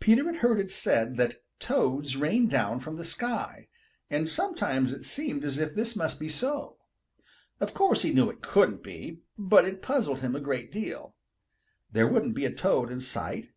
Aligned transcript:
Peter 0.00 0.22
had 0.26 0.36
heard 0.42 0.60
it 0.60 0.70
said 0.70 1.16
that 1.16 1.42
Toads 1.58 2.14
rain 2.14 2.46
down 2.46 2.78
from 2.78 2.96
the 2.96 3.06
sky, 3.06 3.68
and 4.10 4.28
sometimes 4.28 4.92
it 4.92 5.02
seems 5.06 5.46
as 5.46 5.58
if 5.58 5.74
this 5.74 5.96
must 5.96 6.20
be 6.20 6.28
so. 6.28 6.76
Of 7.58 7.72
course 7.72 8.02
he 8.02 8.12
knew 8.12 8.28
it 8.28 8.42
couldn't 8.42 8.82
be, 8.82 9.20
but 9.38 9.64
it 9.64 9.80
puzzled 9.80 10.20
him 10.20 10.36
a 10.36 10.40
great 10.40 10.70
deal. 10.70 11.14
There 11.90 12.06
wouldn't 12.06 12.34
be 12.34 12.44
a 12.44 12.52
Toad 12.52 12.92
in 12.92 13.00
sight. 13.00 13.52